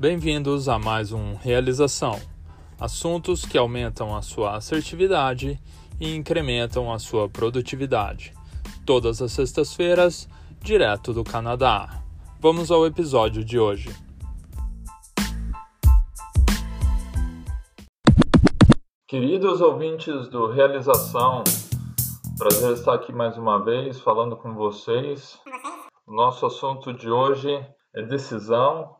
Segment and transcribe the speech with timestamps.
[0.00, 2.18] Bem-vindos a mais um Realização.
[2.80, 5.60] Assuntos que aumentam a sua assertividade
[6.00, 8.32] e incrementam a sua produtividade.
[8.86, 10.26] Todas as sextas-feiras,
[10.58, 12.02] direto do Canadá.
[12.40, 13.94] Vamos ao episódio de hoje.
[19.06, 21.44] Queridos ouvintes do Realização,
[22.38, 25.38] prazer estar aqui mais uma vez falando com vocês.
[26.06, 27.54] O nosso assunto de hoje
[27.94, 28.98] é decisão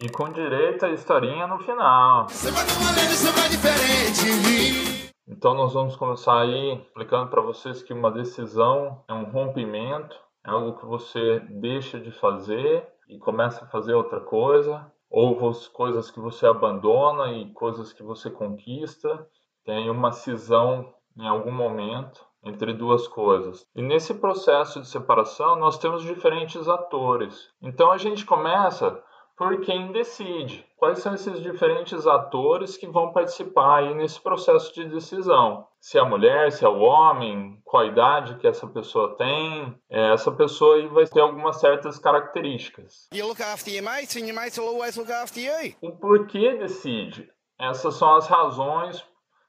[0.00, 2.28] e com direito a historinha no final.
[2.28, 5.12] Você vai você vai diferente.
[5.26, 10.16] Então nós vamos começar aí explicando para vocês que uma decisão é um rompimento,
[10.46, 15.36] é algo que você deixa de fazer e começa a fazer outra coisa, ou
[15.72, 19.26] coisas que você abandona e coisas que você conquista.
[19.64, 23.66] Tem uma cisão em algum momento entre duas coisas.
[23.74, 27.50] E nesse processo de separação, nós temos diferentes atores.
[27.60, 29.02] Então a gente começa
[29.38, 30.66] por quem decide.
[30.76, 35.64] Quais são esses diferentes atores que vão participar aí nesse processo de decisão?
[35.80, 39.78] Se é a mulher, se é o homem, qual a idade que essa pessoa tem.
[39.88, 43.06] É, essa pessoa aí vai ter algumas certas características.
[45.80, 47.30] O porquê decide?
[47.60, 49.04] Essas são as razões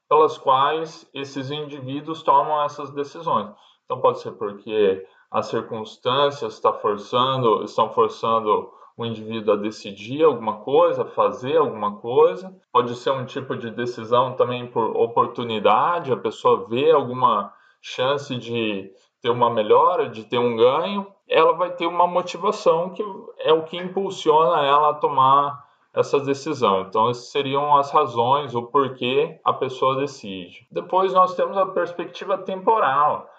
[0.07, 3.49] pelas quais esses indivíduos tomam essas decisões.
[3.85, 8.71] Então pode ser porque as circunstâncias está forçando, estão forçando
[9.03, 12.53] o indivíduo a decidir alguma coisa, fazer alguma coisa.
[12.71, 18.91] Pode ser um tipo de decisão também por oportunidade, a pessoa vê alguma chance de
[19.21, 23.03] ter uma melhora, de ter um ganho, ela vai ter uma motivação que
[23.39, 25.63] é o que impulsiona ela a tomar
[25.93, 26.81] essa decisão.
[26.81, 30.67] Então, essas seriam as razões, o porquê a pessoa decide.
[30.71, 33.29] Depois, nós temos a perspectiva temporal.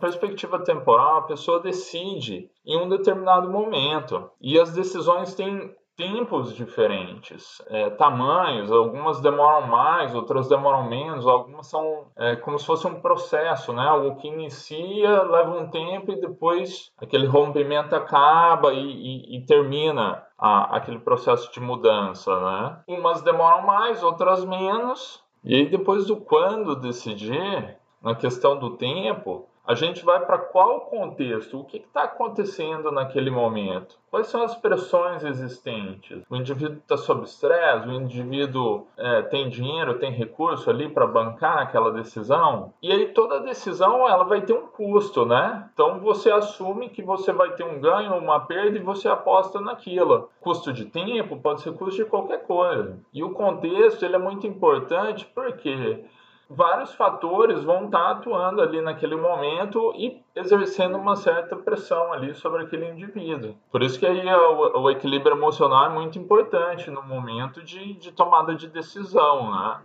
[0.00, 4.30] Perspectiva temporal, a pessoa decide em um determinado momento.
[4.40, 11.66] E as decisões têm tempos diferentes, é, tamanhos, algumas demoram mais, outras demoram menos, algumas
[11.66, 13.86] são é, como se fosse um processo, né?
[13.86, 20.24] Algo que inicia, leva um tempo e depois aquele rompimento acaba e, e, e termina
[20.38, 22.78] a, aquele processo de mudança, né?
[22.88, 25.22] Umas demoram mais, outras menos.
[25.44, 30.80] E aí depois do quando decidir, na questão do tempo, a gente vai para qual
[30.80, 31.60] contexto?
[31.60, 34.00] O que está acontecendo naquele momento?
[34.10, 36.24] Quais são as pressões existentes?
[36.28, 37.86] O indivíduo está sob estresse?
[37.86, 42.72] O indivíduo é, tem dinheiro, tem recurso ali para bancar aquela decisão?
[42.82, 45.70] E aí toda decisão ela vai ter um custo, né?
[45.72, 49.60] Então você assume que você vai ter um ganho ou uma perda e você aposta
[49.60, 50.30] naquilo.
[50.40, 52.98] Custo de tempo pode ser custo de qualquer coisa.
[53.14, 56.04] E o contexto ele é muito importante porque
[56.50, 62.64] vários fatores vão estar atuando ali naquele momento e exercendo uma certa pressão ali sobre
[62.64, 63.54] aquele indivíduo.
[63.70, 68.10] Por isso que aí o, o equilíbrio emocional é muito importante no momento de, de
[68.10, 69.78] tomada de decisão, né?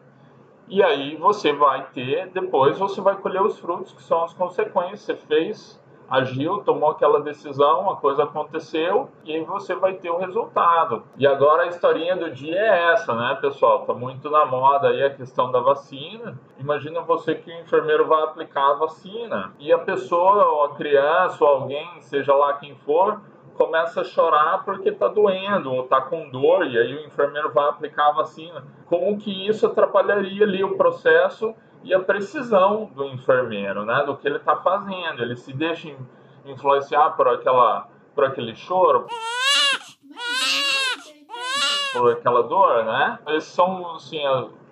[0.67, 5.01] E aí você vai ter, depois você vai colher os frutos que são as consequências.
[5.01, 5.79] Você fez
[6.09, 11.03] agiu, tomou aquela decisão, a coisa aconteceu e você vai ter o resultado.
[11.17, 13.85] E agora a historinha do dia é essa, né, pessoal?
[13.85, 16.39] Tá muito na moda aí a questão da vacina.
[16.59, 21.43] Imagina você que o enfermeiro vai aplicar a vacina e a pessoa, ou a criança,
[21.43, 23.21] ou alguém, seja lá quem for,
[23.55, 27.69] começa a chorar porque está doendo ou está com dor e aí o enfermeiro vai
[27.69, 28.63] aplicar a vacina.
[28.85, 31.55] Como que isso atrapalharia ali o processo
[31.85, 35.21] e a precisão do enfermeiro, né, do que ele está fazendo.
[35.21, 35.95] Ele se deixa
[36.43, 39.05] influenciar por aquela, por aquele choro,
[41.93, 43.19] por aquela dor, né?
[43.27, 44.19] Esses são assim,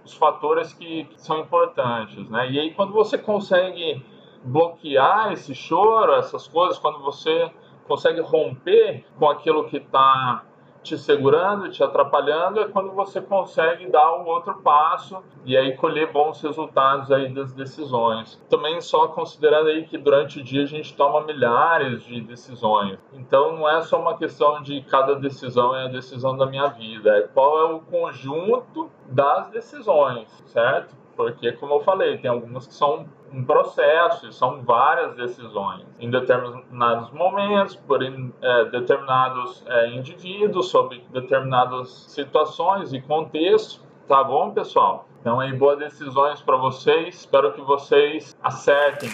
[0.04, 2.50] os fatores que são importantes, né?
[2.50, 4.04] E aí quando você consegue
[4.44, 7.52] bloquear esse choro, essas coisas, quando você
[7.88, 10.44] consegue romper com aquilo que está
[10.84, 16.12] te segurando, te atrapalhando, é quando você consegue dar um outro passo e aí colher
[16.12, 18.40] bons resultados aí das decisões.
[18.50, 23.00] Também só considerando aí que durante o dia a gente toma milhares de decisões.
[23.14, 27.18] Então não é só uma questão de cada decisão é a decisão da minha vida,
[27.18, 31.03] é qual é o conjunto das decisões, certo?
[31.16, 37.12] Porque, como eu falei, tem algumas que são um processo, são várias decisões em determinados
[37.12, 43.82] momentos, por é, determinados é, indivíduos, sobre determinadas situações e contextos.
[44.08, 45.08] Tá bom, pessoal?
[45.22, 47.16] Então, aí, boas decisões para vocês.
[47.16, 49.10] Espero que vocês acertem.